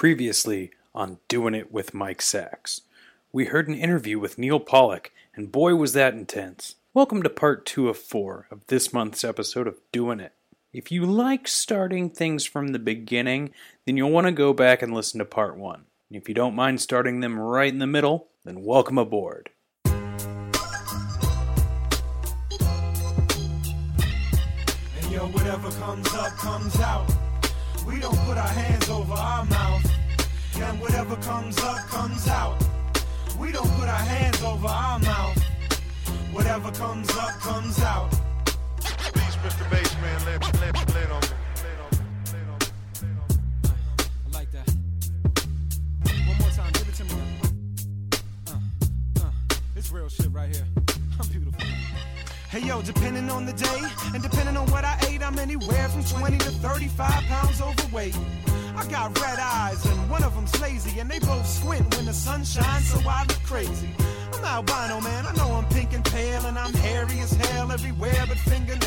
[0.00, 2.80] Previously on Doing It with Mike Sacks,
[3.32, 6.76] we heard an interview with Neil Pollack, and boy was that intense.
[6.94, 10.32] Welcome to part two of four of this month's episode of Doing It.
[10.72, 13.50] If you like starting things from the beginning,
[13.84, 15.84] then you'll want to go back and listen to part one.
[16.08, 19.50] And if you don't mind starting them right in the middle, then welcome aboard.
[19.84, 20.00] And
[25.10, 27.19] yo, whatever comes up, comes out.
[27.86, 29.90] We don't put our hands over our mouth.
[30.56, 32.62] And whatever comes up, comes out.
[33.38, 35.38] We don't put our hands over our mouth.
[36.32, 38.10] Whatever comes up, comes out.
[38.80, 39.64] Please, Mr.
[39.70, 41.36] Bassman, let, let, let on me.
[41.64, 42.06] Let on me.
[42.26, 42.68] Let on me.
[43.00, 43.74] Let on me.
[44.26, 44.68] I like that.
[46.28, 47.14] One more time, give it to me.
[48.48, 49.30] Uh, uh,
[49.74, 50.66] it's real shit right here.
[51.20, 51.64] I'm beautiful.
[52.50, 53.80] Hey yo, depending on the day
[54.12, 58.18] and depending on what I ate, I'm anywhere from 20 to 35 pounds overweight.
[58.74, 62.12] I got red eyes and one of them's lazy, and they both squint when the
[62.12, 63.90] sun shines, so I look crazy.
[64.32, 65.26] I'm albino, man.
[65.26, 68.79] I know I'm pink and pale, and I'm hairy as hell everywhere but fingernails.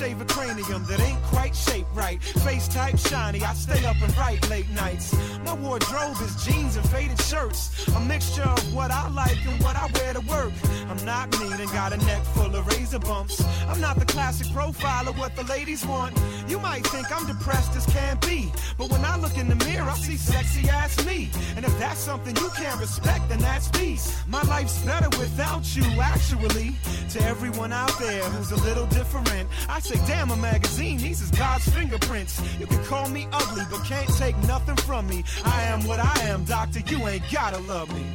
[0.00, 2.22] Shave a cranium that ain't quite shaped right.
[2.22, 5.14] Face type shiny, I stay up and write late nights.
[5.44, 7.86] My wardrobe is jeans and faded shirts.
[7.88, 10.54] A mixture of what I like and what I wear to work.
[10.88, 13.44] I'm not neat and got a neck full of razor bumps.
[13.68, 16.18] I'm not the classic profile of what the ladies want.
[16.48, 18.50] You might think I'm depressed as can be.
[18.78, 21.28] But when I look in the mirror, I see sexy ass me.
[21.56, 24.16] And if that's something you can't respect, then that's peace.
[24.26, 26.74] My life's better without you, actually.
[27.10, 31.30] To everyone out there who's a little different, I say, damn, a magazine, these is
[31.32, 32.40] God's fingerprints.
[32.60, 35.24] You can call me ugly, but can't take nothing from me.
[35.44, 38.06] I am what I am, doctor, you ain't gotta love me.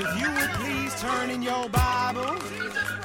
[0.00, 2.38] If you would please turn in your Bible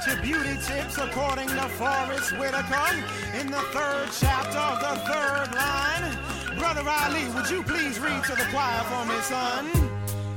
[0.04, 3.04] to beauty tips according to Forest Whitaker
[3.40, 6.43] in the third chapter of the third line.
[6.58, 9.66] Brother Ali, would you please read to the choir for me, son?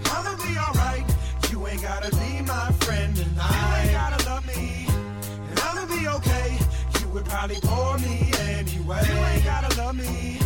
[0.05, 1.05] I'ma be alright.
[1.51, 4.87] You ain't gotta be my friend, and I ain't gotta love me.
[5.49, 6.57] And I'ma be okay.
[6.99, 9.01] You would probably bore me anyway.
[9.07, 10.39] You ain't gotta love me.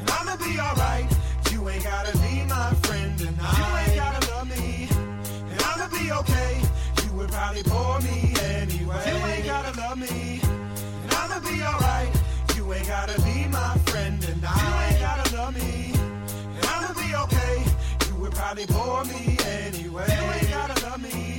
[0.00, 1.06] And I'ma be alright.
[1.50, 4.88] You ain't gotta be my friend, and I ain't gotta love me.
[5.50, 6.60] And I'ma be okay.
[7.04, 9.02] You would probably bore me anyway.
[9.06, 10.40] You ain't gotta love me.
[11.02, 12.25] And I'ma be alright.
[12.66, 15.92] You ain't gotta be my friend, and I ain't gotta love me.
[15.94, 17.64] And I'ma be okay.
[18.08, 20.04] You would probably bore me anyway.
[20.08, 21.35] You ain't gotta love me.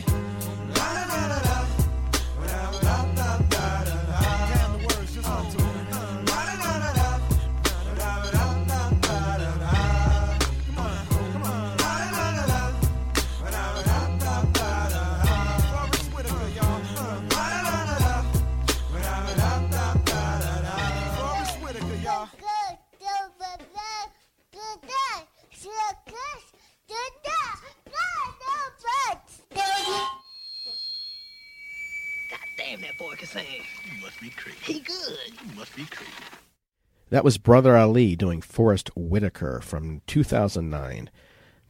[37.18, 41.10] That was Brother Ali doing Forest Whitaker from 2009.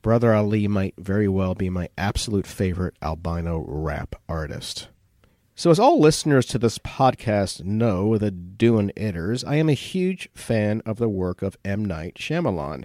[0.01, 4.89] Brother Ali might very well be my absolute favorite albino rap artist.
[5.55, 10.27] So, as all listeners to this podcast know, the doin' itters, I am a huge
[10.33, 11.85] fan of the work of M.
[11.85, 12.83] Night Shyamalan.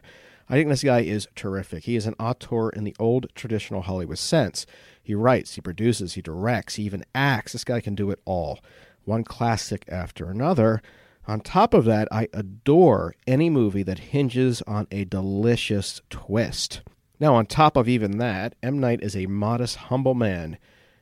[0.49, 1.83] I think this guy is terrific.
[1.83, 4.67] He is an auteur in the old traditional Hollywood sense.
[5.03, 7.55] He writes, he produces, he directs, he even acts.
[7.55, 8.61] This guy can do it all.
[9.05, 10.81] One classic after another.
[11.27, 16.83] On top of that, I adore any movie that hinges on a delicious twist.
[17.21, 18.81] Now, on top of even that, M.
[18.81, 20.59] Night is a modest, humble man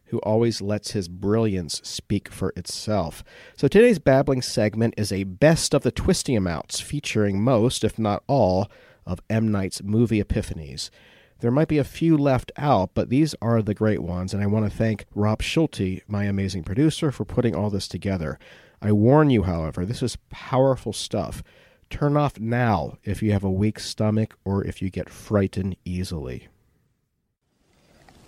[0.07, 3.25] who always lets his brilliance speak for itself.
[3.57, 8.23] So today's babbling segment is a best of the twisty amounts, featuring most, if not
[8.27, 8.71] all,
[9.07, 9.51] of M.
[9.51, 10.91] Night's movie epiphanies.
[11.39, 14.47] There might be a few left out, but these are the great ones, and I
[14.47, 18.39] want to thank Rob Schulte, my amazing producer, for putting all this together.
[18.83, 21.43] I warn you, however, this is powerful stuff.
[21.91, 26.49] Turn off now if you have a weak stomach or if you get frightened easily.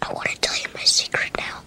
[0.02, 1.62] I want to tell you my secret now.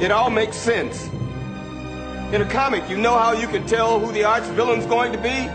[0.00, 1.06] It all makes sense.
[2.34, 5.18] In a comic, you know how you can tell who the arch villain's going to
[5.18, 5.48] be?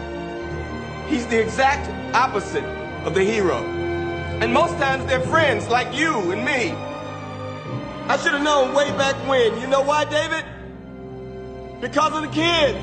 [1.13, 2.63] He's the exact opposite
[3.05, 3.57] of the hero.
[4.41, 6.71] And most times they're friends like you and me.
[8.07, 9.61] I should have known way back when.
[9.61, 10.43] You know why, David?
[11.79, 12.79] Because of the kids.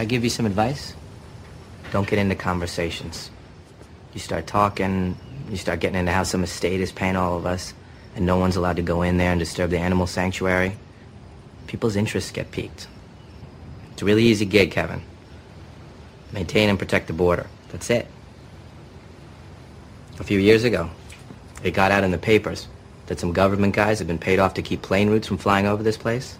[0.00, 0.94] I give you some advice.
[1.92, 3.30] Don't get into conversations.
[4.14, 5.14] You start talking,
[5.50, 7.74] you start getting into how some estate is paying all of us,
[8.16, 10.72] and no one's allowed to go in there and disturb the animal sanctuary.
[11.66, 12.88] People's interests get piqued.
[13.92, 15.02] It's a really easy gig, Kevin.
[16.32, 17.46] Maintain and protect the border.
[17.68, 18.06] That's it.
[20.18, 20.88] A few years ago,
[21.62, 22.68] it got out in the papers
[23.08, 25.82] that some government guys have been paid off to keep plane routes from flying over
[25.82, 26.38] this place.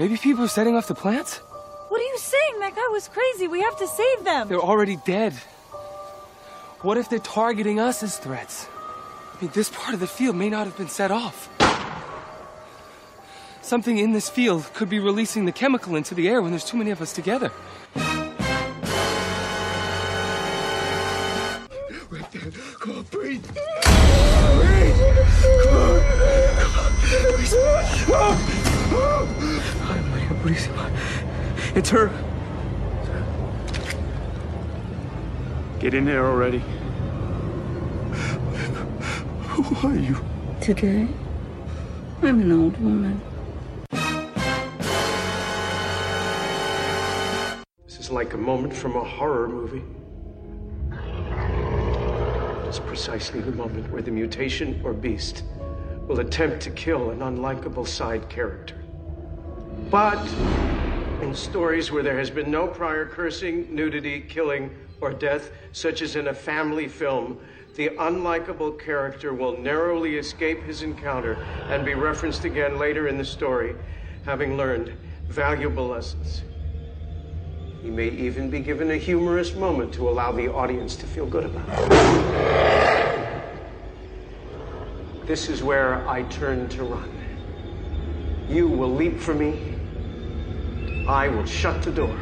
[0.00, 1.42] Maybe people are setting off the plants?
[1.90, 2.60] What are you saying?
[2.60, 3.48] That guy was crazy.
[3.48, 4.48] We have to save them.
[4.48, 5.34] They're already dead.
[6.80, 8.66] What if they're targeting us as threats?
[9.34, 11.50] I mean, this part of the field may not have been set off.
[13.60, 16.78] Something in this field could be releasing the chemical into the air when there's too
[16.78, 17.52] many of us together.
[22.08, 22.50] Right there.
[22.80, 23.44] Come on, breathe.
[23.44, 24.96] Breathe.
[25.62, 26.00] Come on.
[26.56, 26.92] Come on.
[28.56, 28.69] Please.
[30.42, 30.90] Buenísima.
[31.76, 32.10] It's her.
[35.78, 36.62] Get in there already.
[39.48, 40.16] Who are you?
[40.62, 41.08] Today,
[42.22, 43.20] I'm an old woman.
[47.84, 49.84] This is like a moment from a horror movie.
[52.66, 55.44] It's precisely the moment where the mutation or beast
[56.08, 58.79] will attempt to kill an unlikable side character.
[59.90, 60.24] But
[61.20, 64.70] in stories where there has been no prior cursing, nudity, killing,
[65.00, 67.40] or death, such as in a family film,
[67.74, 71.34] the unlikable character will narrowly escape his encounter
[71.68, 73.74] and be referenced again later in the story,
[74.24, 74.92] having learned
[75.28, 76.42] valuable lessons.
[77.82, 81.46] He may even be given a humorous moment to allow the audience to feel good
[81.46, 81.88] about it.
[85.26, 87.10] This is where I turn to run.
[88.48, 89.69] You will leap for me.
[91.10, 92.16] I will shut the door.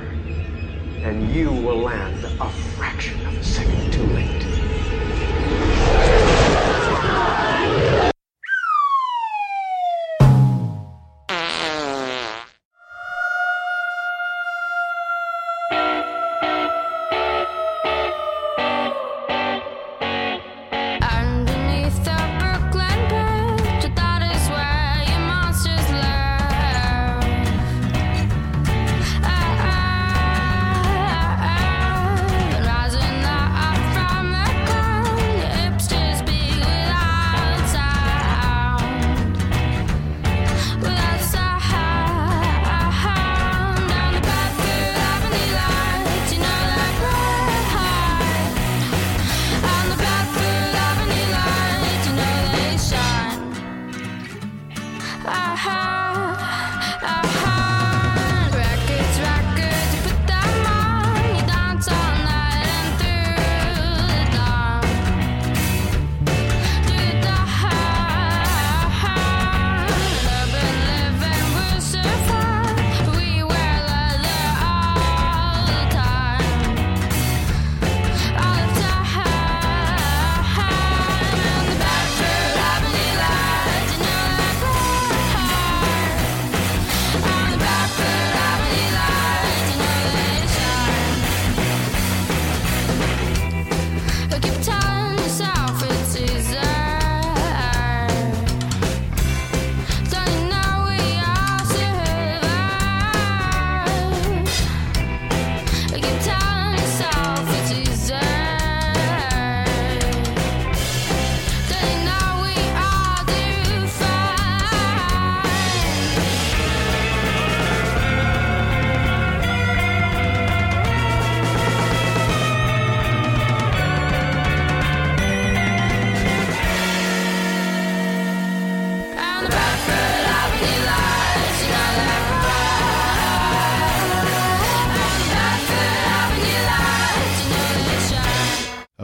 [1.05, 6.18] And you will land a fraction of a second too late.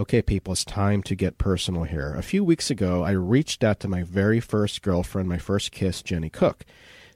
[0.04, 2.12] Okay, people, it's time to get personal here.
[2.14, 6.02] A few weeks ago, I reached out to my very first girlfriend, my first kiss,
[6.02, 6.66] Jenny Cook.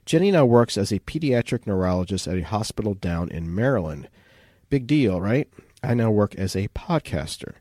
[0.07, 4.09] Jenny now works as a pediatric neurologist at a hospital down in Maryland.
[4.71, 5.47] Big deal, right?
[5.83, 7.57] I now work as a podcaster.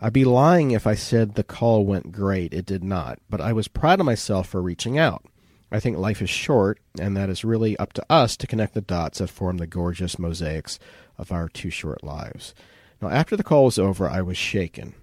[0.00, 2.54] I'd be lying if I said the call went great.
[2.54, 5.26] It did not, but I was proud of myself for reaching out.
[5.70, 8.80] I think life is short, and that is really up to us to connect the
[8.80, 10.78] dots that form the gorgeous mosaics
[11.18, 12.54] of our too short lives.
[13.04, 14.94] Now, after the call was over, I was shaken,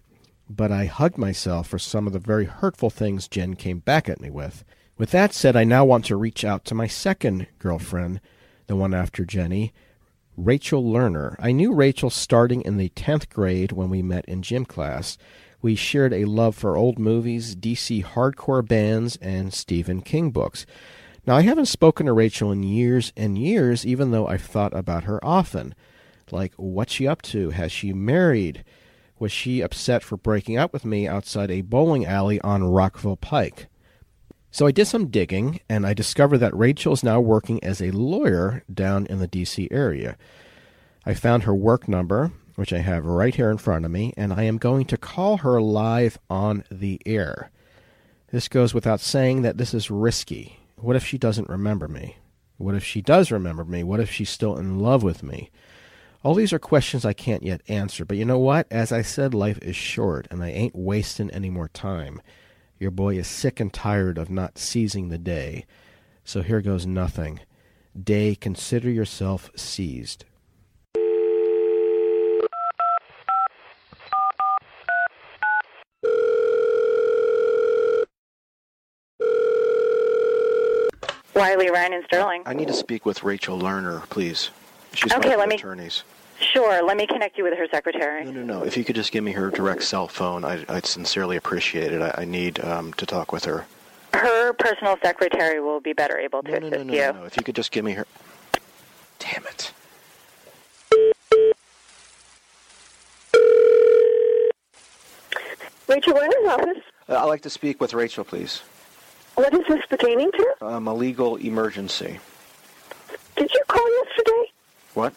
[0.50, 4.20] but I hugged myself for some of the very hurtful things Jen came back at
[4.20, 4.64] me with.
[4.98, 8.20] With that said, I now want to reach out to my second girlfriend,
[8.66, 9.72] the one after Jenny,
[10.36, 11.36] Rachel Lerner.
[11.38, 15.20] I knew Rachel starting in the 10th grade when we met in gym class.
[15.62, 20.66] We shared a love for old movies, DC hardcore bands, and Stephen King books.
[21.28, 25.04] Now, I haven't spoken to Rachel in years and years, even though I've thought about
[25.04, 25.76] her often.
[26.32, 27.50] Like, what's she up to?
[27.52, 28.64] Has she married?
[29.20, 33.68] Was she upset for breaking up with me outside a bowling alley on Rockville Pike?
[34.50, 37.92] So I did some digging, and I discovered that Rachel is now working as a
[37.92, 39.68] lawyer down in the D.C.
[39.72, 40.18] area.
[41.06, 44.34] I found her work number, which I have right here in front of me, and
[44.34, 47.50] I am going to call her live on the air.
[48.32, 50.60] This goes without saying that this is risky.
[50.78, 52.18] What if she doesn't remember me?
[52.58, 53.84] What if she does remember me?
[53.84, 55.50] What if she's still in love with me?
[56.24, 58.68] All these are questions I can't yet answer, but you know what?
[58.70, 62.22] As I said, life is short, and I ain't wasting any more time.
[62.78, 65.66] Your boy is sick and tired of not seizing the day.
[66.24, 67.40] So here goes nothing.
[68.00, 70.26] Day, consider yourself seized.
[81.34, 82.44] Wiley, Ryan, and Sterling.
[82.46, 84.52] I need to speak with Rachel Lerner, please.
[84.94, 86.04] She's Okay, let me- attorneys.
[86.40, 88.26] Sure, let me connect you with her secretary.
[88.26, 88.64] No, no, no.
[88.64, 92.02] If you could just give me her direct cell phone, I, I'd sincerely appreciate it.
[92.02, 93.66] I, I need um, to talk with her.
[94.16, 97.00] Her personal secretary will be better able to No, no, assist no, you.
[97.02, 97.24] no, no.
[97.26, 98.08] If you could just give me her.
[99.20, 99.72] Damn it.
[105.88, 106.84] Rachel Werner's office.
[107.10, 108.62] Uh, I'd like to speak with Rachel, please.
[109.36, 110.56] What is this pertaining to?
[110.62, 112.20] Um, a legal emergency.
[113.36, 114.52] Did you call yesterday
[115.02, 115.16] What?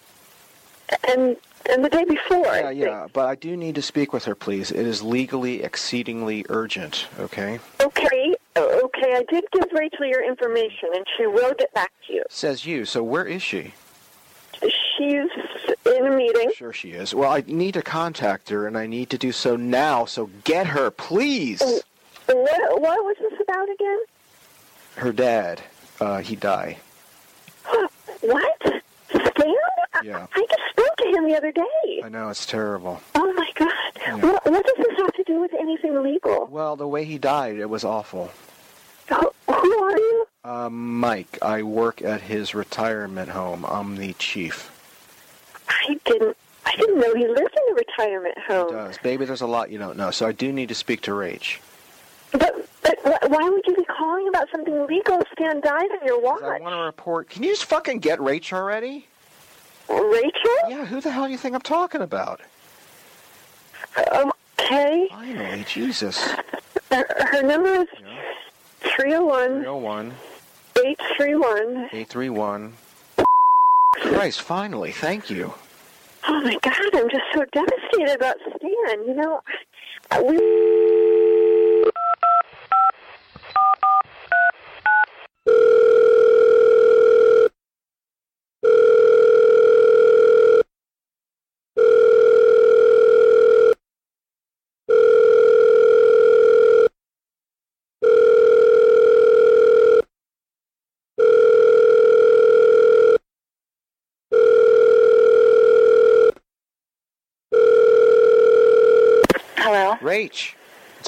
[1.08, 1.36] and
[1.68, 2.46] and the day before?
[2.46, 4.70] Yeah, yeah, but I do need to speak with her, please.
[4.70, 7.60] It is legally exceedingly urgent, okay?
[7.82, 9.14] Okay, okay.
[9.14, 12.22] I did give Rachel your information, and she will get back to you.
[12.30, 13.74] Says you, so where is she?
[14.62, 15.28] She's
[15.86, 16.50] in a meeting.
[16.54, 17.14] Sure she is.
[17.14, 20.66] Well, I need to contact her, and I need to do so now, so get
[20.68, 21.60] her, please!
[21.60, 23.98] What, what was this about again?
[24.96, 25.62] Her dad,
[26.00, 26.78] uh, he died.
[28.20, 28.82] What?
[29.10, 29.54] Stan?
[30.02, 30.26] Yeah.
[30.34, 32.02] I just spoke to him the other day.
[32.02, 33.00] I know, it's terrible.
[33.14, 33.72] Oh my God!
[33.96, 34.16] Yeah.
[34.16, 36.46] What, what does this have to do with anything legal?
[36.46, 38.30] Well, the way he died, it was awful.
[39.08, 40.26] Who, who are you?
[40.44, 43.64] Uh, Mike, I work at his retirement home.
[43.64, 44.70] I'm the chief.
[45.68, 46.36] I didn't.
[46.66, 48.72] I didn't know he lived in a retirement home.
[48.72, 48.98] Does.
[48.98, 51.58] Baby, there's a lot you don't know, so I do need to speak to Rach.
[52.32, 52.98] But but
[53.30, 55.22] why would you be calling about something legal?
[55.32, 56.42] Stan died in your watch.
[56.42, 57.30] I want to report.
[57.30, 59.06] Can you just fucking get Rach already?
[59.88, 60.68] Rachel?
[60.68, 62.40] Yeah, who the hell do you think I'm talking about?
[64.12, 65.08] Um, okay.
[65.10, 66.22] Finally, Jesus.
[66.90, 67.88] Her, her number is
[68.80, 70.14] 301 301
[70.76, 71.76] 831.
[71.92, 72.72] 831.
[73.94, 75.54] Christ, finally, thank you.
[76.26, 79.04] Oh my God, I'm just so devastated about Stan.
[79.06, 79.40] You know,
[80.22, 80.38] we.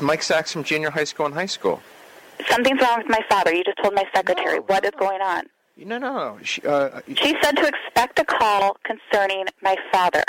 [0.07, 1.83] Mike Sacks from junior high school and high school.
[2.49, 3.55] Something's wrong with my father.
[3.55, 4.61] You just told my secretary.
[4.61, 5.45] What is going on?
[5.77, 6.39] No, no, no.
[6.43, 10.23] She, uh, She said to expect a call concerning my father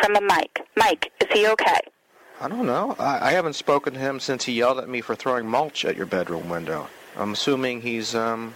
[0.00, 0.60] from a Mike.
[0.76, 1.78] Mike, is he okay?
[2.40, 2.96] I don't know.
[2.98, 5.96] I, I haven't spoken to him since he yelled at me for throwing mulch at
[5.96, 6.88] your bedroom window.
[7.16, 8.54] I'm assuming he's um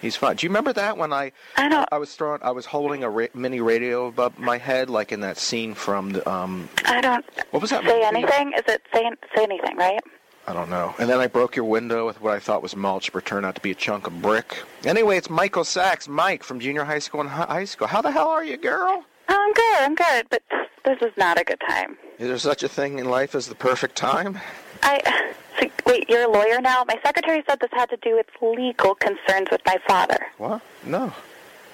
[0.00, 0.36] he's fine.
[0.36, 1.88] Do you remember that when I I don't.
[1.92, 5.20] I was throwing I was holding a ra- mini radio above my head like in
[5.20, 8.04] that scene from the um I don't What was that say movie?
[8.04, 8.52] anything.
[8.52, 10.00] Is it say say anything, right?
[10.46, 10.94] I don't know.
[10.98, 13.54] And then I broke your window with what I thought was mulch, but turned out
[13.54, 14.62] to be a chunk of brick.
[14.84, 17.86] Anyway, it's Michael Sacks, Mike from junior high school and high school.
[17.86, 19.04] How the hell are you, girl?
[19.28, 19.78] Oh, I'm good.
[19.80, 20.26] I'm good.
[20.30, 20.42] But
[20.84, 21.96] this is not a good time.
[22.18, 24.40] Is there such a thing in life as the perfect time?
[24.82, 26.08] I so, wait.
[26.08, 26.84] You're a lawyer now.
[26.86, 30.18] My secretary said this had to do with legal concerns with my father.
[30.38, 30.62] What?
[30.84, 31.12] No.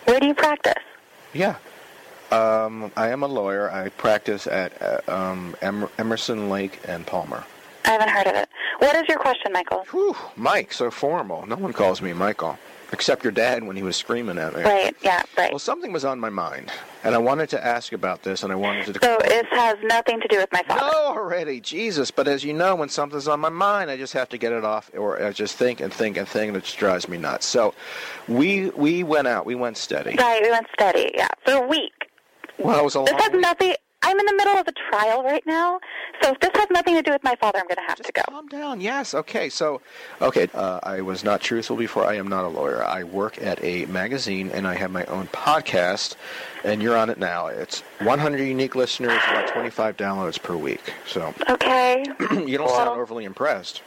[0.04, 0.82] Where do you practice?
[1.32, 1.56] Yeah.
[2.30, 3.70] Um, I am a lawyer.
[3.70, 7.44] I practice at uh, um, Em- Emerson Lake and Palmer.
[7.84, 8.48] I haven't heard of it.
[8.80, 9.84] What is your question, Michael?
[9.90, 11.46] Whew, Mike, so formal.
[11.46, 12.58] No one calls me Michael,
[12.92, 14.62] except your dad when he was screaming at me.
[14.62, 14.96] Right.
[15.02, 15.22] Yeah.
[15.38, 15.52] Right.
[15.52, 16.72] Well, something was on my mind,
[17.06, 19.00] and I wanted to ask about this, and I wanted to.
[19.00, 20.80] So it has nothing to do with my father.
[20.80, 22.10] No, already, Jesus!
[22.10, 24.64] But as you know, when something's on my mind, I just have to get it
[24.64, 27.46] off, or I just think and think and think, and it just drives me nuts.
[27.46, 27.74] So,
[28.26, 29.46] we we went out.
[29.46, 30.16] We went steady.
[30.16, 30.42] Right.
[30.42, 31.12] We went steady.
[31.14, 31.28] Yeah.
[31.44, 31.92] For a week.
[32.58, 33.74] Well, it was a This long has nothing.
[34.02, 35.80] I'm in the middle of a trial right now,
[36.22, 38.12] so if this has nothing to do with my father, I'm going to have to
[38.12, 38.22] go.
[38.28, 38.80] Calm down.
[38.80, 39.14] Yes.
[39.14, 39.48] Okay.
[39.48, 39.80] So,
[40.22, 40.48] okay.
[40.54, 42.04] Uh, I was not truthful before.
[42.06, 42.84] I am not a lawyer.
[42.84, 46.14] I work at a magazine and I have my own podcast,
[46.62, 47.48] and you're on it now.
[47.48, 50.92] It's 100 unique listeners, about 25 downloads per week.
[51.06, 52.04] So, Okay.
[52.46, 53.82] you don't sound overly impressed.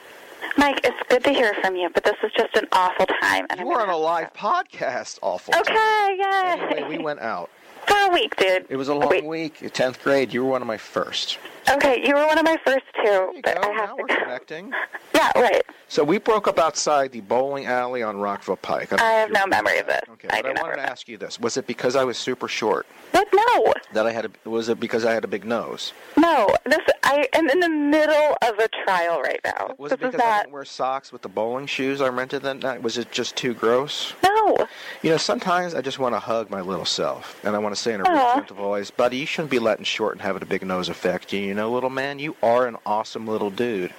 [0.57, 3.45] Mike, it's good to hear from you, but this is just an awful time.
[3.49, 5.19] And You were on a live podcast.
[5.21, 5.53] Awful.
[5.57, 6.67] Okay, yeah.
[6.71, 7.49] Anyway, we went out.
[7.89, 8.67] For a week, dude.
[8.69, 9.59] It was a long week.
[9.61, 10.31] 10th grade.
[10.31, 11.39] You were one of my first.
[11.71, 13.95] Okay, you were one of my first two, but I have to.
[13.97, 14.71] We're connecting.
[15.15, 15.63] Yeah, right.
[15.89, 18.93] So we broke up outside the bowling alley on Rockville Pike.
[18.93, 20.01] I have no memory of this.
[20.11, 22.85] Okay, but I, wanted to ask you this: Was it because I was super short?
[23.11, 23.27] What?
[23.33, 23.73] No.
[23.93, 25.91] That I had a, was it because I had a big nose?
[26.15, 29.73] No, this I am in the middle of a trial right now.
[29.77, 32.43] Was this it because is I didn't wear socks with the bowling shoes I rented
[32.43, 32.81] that night?
[32.81, 34.13] Was it just too gross?
[34.23, 34.67] No.
[35.01, 37.81] You know, sometimes I just want to hug my little self, and I want to
[37.81, 40.45] say in a real gentle voice, "Buddy, you shouldn't be letting short and having a
[40.45, 41.39] big nose affect you.
[41.41, 43.93] You know, little man, you are an awesome little dude."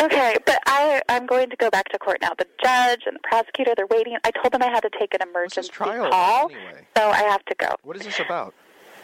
[0.00, 2.32] Okay, but I I'm going to go back to court now.
[2.36, 4.16] The judge and the prosecutor they're waiting.
[4.24, 6.86] I told them I had to take an emergency trial call, anyway?
[6.96, 7.68] so I have to go.
[7.82, 8.54] What is this about?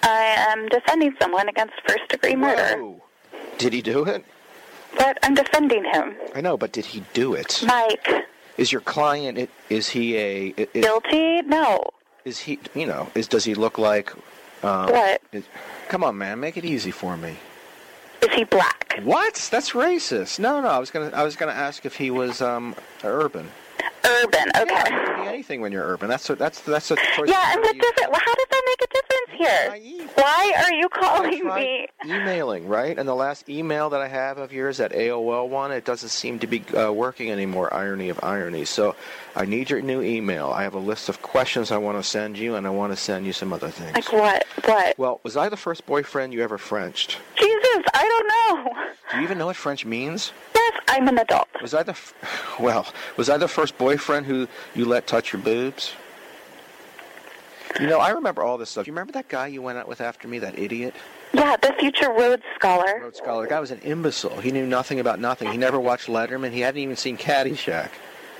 [0.02, 3.02] I am defending someone against first degree murder, Whoa.
[3.58, 4.24] Did he do it?
[4.96, 6.14] but I'm defending him.
[6.34, 7.62] I know, but did he do it?
[7.66, 8.08] Mike,
[8.56, 9.50] Is your client?
[9.68, 11.42] Is he a Is, guilty?
[11.42, 11.82] No.
[12.24, 12.58] Is he?
[12.74, 14.12] You know, is does he look like?
[14.64, 15.20] Um, What?
[15.32, 15.44] is-
[15.88, 17.36] come on, man, make it easy for me.
[18.38, 19.00] He black?
[19.02, 19.48] What?
[19.50, 20.38] That's racist.
[20.38, 20.68] No, no.
[20.68, 21.10] I was gonna.
[21.12, 23.50] I was gonna ask if he was um urban.
[24.04, 24.48] Urban.
[24.56, 24.74] Okay.
[24.74, 26.08] Yeah, you can be anything when you're urban.
[26.08, 27.28] That's a, that's that's a choice.
[27.28, 28.12] Yeah, and the different.
[28.12, 30.08] Well, how does that make a difference here?
[30.14, 31.86] Why are you calling me?
[32.04, 32.98] Emailing, right?
[32.98, 36.38] And the last email that I have of yours, that AOL one, it doesn't seem
[36.40, 37.72] to be uh, working anymore.
[37.72, 38.64] Irony of irony.
[38.64, 38.94] So,
[39.36, 40.48] I need your new email.
[40.50, 42.96] I have a list of questions I want to send you, and I want to
[42.96, 43.94] send you some other things.
[43.94, 44.46] Like what?
[44.64, 44.98] What?
[44.98, 47.18] Well, was I the first boyfriend you ever Frenched?
[47.36, 48.72] Jesus, I don't know.
[49.12, 50.32] Do you even know what French means?
[50.54, 51.48] Yes, I'm an adult.
[51.62, 52.14] Was I the f-
[52.60, 52.86] well?
[53.16, 55.92] Was I the first boyfriend who you let touch your boobs?
[57.80, 58.86] You know, I remember all this stuff.
[58.86, 60.94] You remember that guy you went out with after me, that idiot?
[61.32, 63.00] Yeah, the future Rhodes Scholar.
[63.02, 63.44] Rhodes Scholar.
[63.44, 64.40] The guy was an imbecile.
[64.40, 65.50] He knew nothing about nothing.
[65.50, 66.50] He never watched Letterman.
[66.52, 67.90] He hadn't even seen Caddyshack.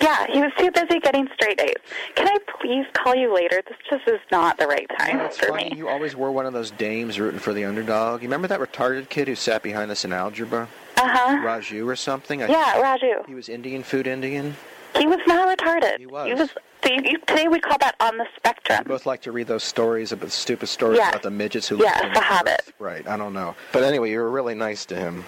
[0.01, 1.75] Yeah, he was too busy getting straight A's.
[2.15, 3.63] Can I please call you later?
[3.67, 5.71] This just is not the right time for funny.
[5.71, 5.77] me.
[5.77, 8.23] You always were one of those dames rooting for the underdog.
[8.23, 10.69] You remember that retarded kid who sat behind us in algebra?
[10.97, 11.37] Uh huh.
[11.45, 12.43] Raju or something?
[12.45, 13.27] I- Yeah, Raju.
[13.27, 14.55] He was Indian food Indian.
[14.97, 15.99] He was not retarded.
[15.99, 16.27] He was.
[16.29, 16.51] He was.
[16.89, 18.79] So you, you, today we call that on the spectrum.
[18.87, 21.11] We both like to read those stories about stupid stories Yeah.
[21.11, 22.73] about the midgets who Yeah, live in the Hobbit.
[22.79, 23.55] Right, I don't know.
[23.73, 25.25] But anyway, you were really nice to him.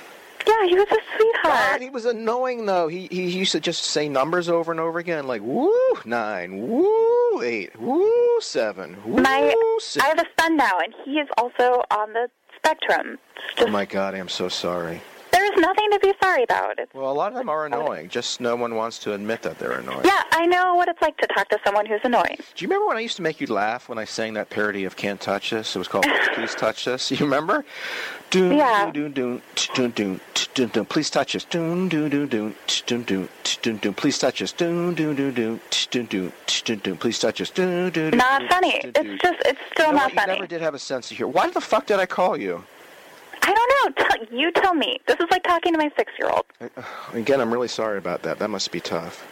[0.47, 1.43] Yeah, he was a sweetheart.
[1.73, 2.89] God, he was annoying though.
[2.89, 5.71] He he used to just say numbers over and over again, like woo
[6.07, 10.03] nine, woo eight, woo seven, woo My, six.
[10.03, 13.19] I have a son now, and he is also on the spectrum.
[13.59, 15.03] Oh my God, I am so sorry.
[15.33, 16.79] There is nothing to be sorry about.
[16.79, 18.09] It's, Well, a lot of them are annoying.
[18.09, 20.05] Just no one wants to admit that they're annoying.
[20.05, 22.37] yeah, I know what it's like to talk to someone who's annoying.
[22.55, 24.85] Do you remember when I used to make you laugh when I sang that parody
[24.85, 25.75] of "Can't Touch This"?
[25.75, 27.65] It was called "Please Touch This." You remember?
[28.31, 28.91] Doon, Yeah.
[28.93, 29.43] Doon, doon,
[29.75, 30.21] doon, doon,
[30.55, 30.85] doon, doon.
[30.87, 31.45] Please touch us.
[31.45, 32.55] Doon, doon, doon, doon,
[32.87, 33.29] doon, doon,
[33.63, 33.95] doon, doon.
[33.95, 34.53] Please touch us.
[34.53, 36.33] Doon, doon, doon, doon, doon, doon,
[36.65, 36.97] doon, doon.
[36.97, 37.51] Please touch us.
[37.51, 38.81] Doon, doon, doon, Not funny.
[38.85, 40.29] It's just, it's still not what?
[40.29, 41.33] You never did have a sense of humor.
[41.33, 42.65] Why the fuck did I call you?
[43.83, 44.05] Don't know.
[44.09, 44.99] Tell, you tell me.
[45.07, 46.45] This is like talking to my six-year-old.
[46.61, 46.69] Uh,
[47.13, 48.39] again, I'm really sorry about that.
[48.39, 49.27] That must be tough.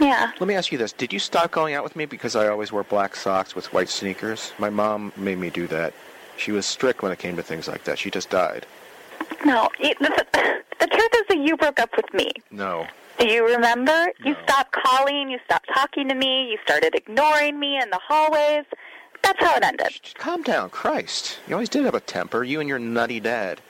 [0.00, 0.32] Yeah.
[0.40, 2.72] Let me ask you this: Did you stop going out with me because I always
[2.72, 4.52] wore black socks with white sneakers?
[4.58, 5.92] My mom made me do that.
[6.36, 7.98] She was strict when it came to things like that.
[7.98, 8.64] She just died.
[9.44, 9.68] No.
[9.80, 10.26] The,
[10.80, 12.30] the truth is that you broke up with me.
[12.50, 12.86] No.
[13.18, 13.92] Do you remember?
[14.20, 14.30] No.
[14.30, 15.28] You stopped calling.
[15.30, 16.50] You stopped talking to me.
[16.50, 18.64] You started ignoring me in the hallways.
[19.22, 20.00] That's how it ended.
[20.14, 21.38] Calm down, Christ.
[21.48, 23.60] You always did have a temper, you and your nutty dad.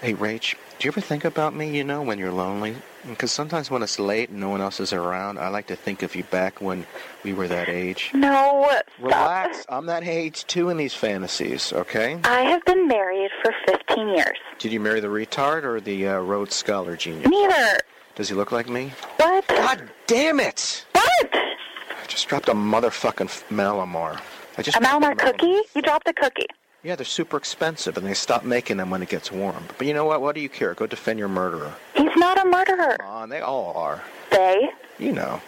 [0.00, 2.74] Hey, Rach, do you ever think about me, you know, when you're lonely?
[3.06, 6.02] Because sometimes when it's late and no one else is around, I like to think
[6.02, 6.86] of you back when
[7.22, 8.10] we were that age.
[8.12, 8.66] No.
[8.68, 8.84] Stop.
[9.00, 9.64] Relax.
[9.68, 12.18] I'm that age too in these fantasies, okay?
[12.24, 14.36] I have been married for 15 years.
[14.58, 17.28] Did you marry the retard or the uh, Rhodes Scholar genius?
[17.28, 17.78] Neither.
[18.16, 18.92] Does he look like me?
[19.18, 19.46] What?
[19.48, 20.84] God damn it!
[20.92, 21.30] What?
[21.32, 24.20] I just dropped a motherfucking f- Mallomar.
[24.58, 25.60] I just A Mallomar cookie?
[25.74, 26.46] You dropped a cookie.
[26.82, 29.64] Yeah, they're super expensive, and they stop making them when it gets warm.
[29.78, 30.20] But you know what?
[30.20, 30.74] What do you care?
[30.74, 31.72] Go defend your murderer.
[31.94, 32.96] He's not a murderer.
[32.98, 34.02] Come on, they all are.
[34.30, 34.68] They?
[34.98, 35.40] You know.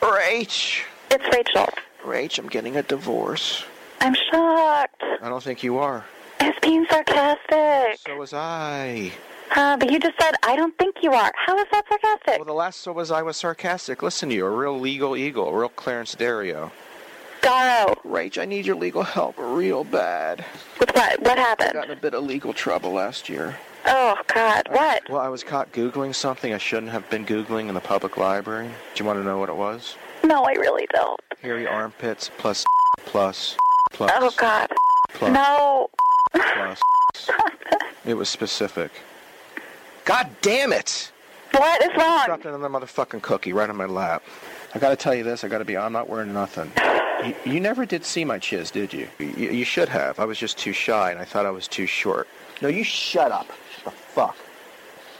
[0.00, 0.82] Rach.
[1.10, 1.68] It's Rachel.
[2.04, 3.64] Rach, I'm getting a divorce.
[4.00, 5.02] I'm shocked.
[5.20, 6.04] I don't think you are.
[6.38, 7.98] I was being sarcastic.
[8.06, 9.10] So was I.
[9.54, 11.32] Uh, but you just said, I don't think you are.
[11.34, 12.36] How is that sarcastic?
[12.36, 14.02] Well, the last so was I was sarcastic.
[14.02, 16.70] Listen to you, a real legal eagle, a real Clarence Darrow.
[17.46, 17.94] Garo.
[18.04, 20.44] Rach, I need your legal help real bad.
[20.80, 21.20] With what?
[21.20, 21.72] What I happened?
[21.74, 23.56] got in a bit of legal trouble last year.
[23.86, 24.66] Oh, God.
[24.70, 25.08] What?
[25.08, 28.66] Well, I was caught Googling something I shouldn't have been Googling in the public library.
[28.66, 29.94] Do you want to know what it was?
[30.24, 31.20] No, I really don't.
[31.40, 32.64] Hairy armpits plus
[33.04, 33.56] plus
[33.92, 34.68] plus Oh, God.
[35.14, 35.88] plus No.
[36.34, 36.80] plus.
[38.04, 38.90] It was specific.
[40.04, 41.10] God damn it!
[41.52, 42.24] What is wrong?
[42.26, 44.22] Dropped another motherfucking cookie right on my lap.
[44.74, 46.70] I gotta tell you this, I gotta be I'm not wearing nothing.
[47.24, 49.08] You, you never did see my chiz, did you?
[49.18, 49.50] you?
[49.50, 50.18] You should have.
[50.20, 52.28] I was just too shy and I thought I was too short.
[52.62, 53.48] No, you shut up.
[53.84, 54.36] The fuck.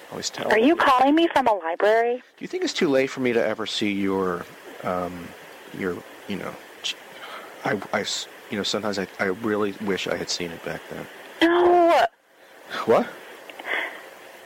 [0.08, 2.16] I always tell Are you calling me from a library?
[2.16, 4.44] Do you think it's too late for me to ever see your,
[4.84, 5.28] um,
[5.78, 5.96] your,
[6.28, 6.54] you know,
[7.64, 10.80] I, I s- you know, sometimes I, I really wish I had seen it back
[10.90, 11.06] then.
[11.42, 12.06] No.
[12.84, 13.08] What?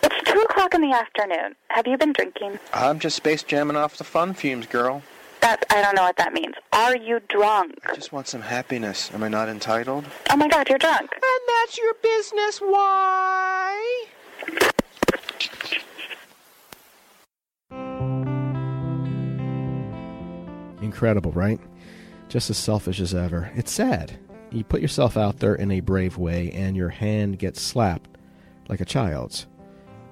[0.03, 1.55] It's 2 o'clock in the afternoon.
[1.69, 2.59] Have you been drinking?
[2.73, 5.03] I'm just space jamming off the fun fumes, girl.
[5.51, 6.55] That I don't know what that means.
[6.73, 7.75] Are you drunk?
[7.85, 9.11] I just want some happiness.
[9.13, 10.05] Am I not entitled?
[10.31, 11.11] Oh my god, you're drunk.
[11.13, 12.61] And that's your business.
[12.61, 14.05] Why?
[20.81, 21.59] Incredible, right?
[22.29, 23.51] Just as selfish as ever.
[23.57, 24.21] It's sad.
[24.53, 28.09] You put yourself out there in a brave way, and your hand gets slapped
[28.69, 29.49] like a child's.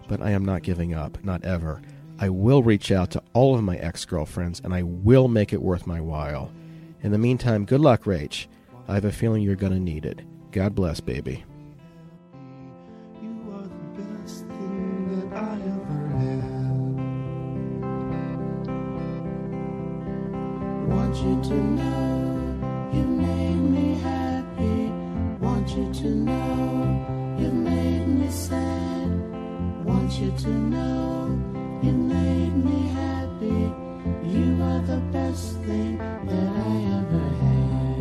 [0.08, 1.80] But I am not giving up, not ever.
[2.20, 5.62] I will reach out to all of my ex girlfriends, and I will make it
[5.62, 6.52] worth my while.
[7.02, 8.46] In the meantime, good luck, Rach.
[8.88, 10.22] I have a feeling you're going to need it.
[10.50, 11.44] God bless, baby.
[30.42, 31.17] To know
[34.98, 37.98] the best thing that I ever had.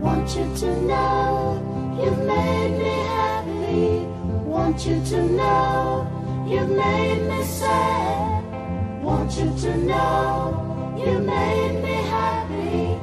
[0.00, 4.06] Want you to know you've made me happy.
[4.54, 9.02] Want you to know you've made me sad.
[9.02, 12.98] Want you to know you made me happy.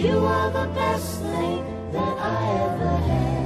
[0.00, 3.43] You are the best thing that I ever had.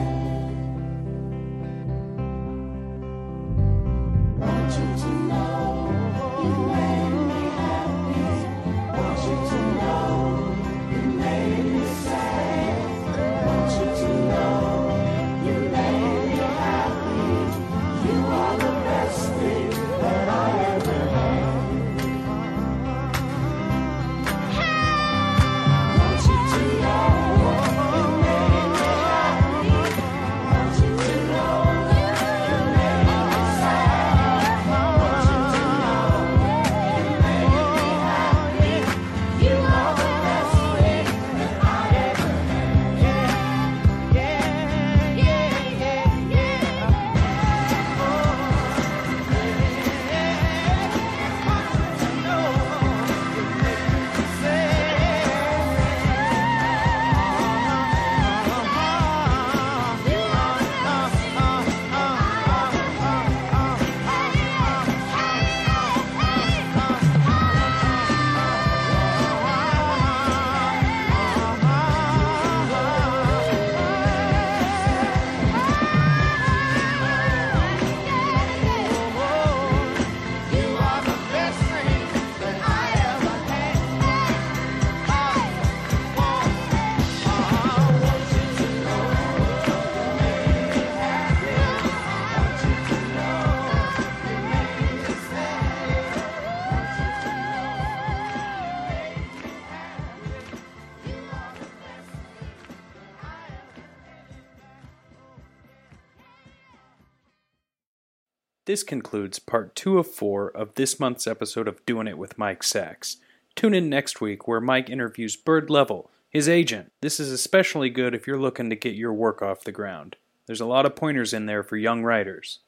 [108.79, 112.63] This concludes part two of four of this month's episode of Doing It with Mike
[112.63, 113.17] Sacks.
[113.57, 116.93] Tune in next week where Mike interviews Bird Level, His agent.
[117.01, 120.15] This is especially good if you're looking to get your work off the ground.
[120.47, 122.61] There's a lot of pointers in there for young writers.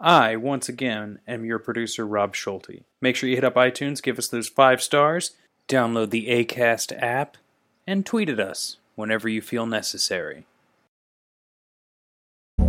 [0.00, 2.82] I, once again, am your producer, Rob Schulte.
[3.00, 5.36] Make sure you hit up iTunes, give us those five stars,
[5.68, 7.36] download the ACAST app,
[7.86, 10.44] and tweet at us whenever you feel necessary.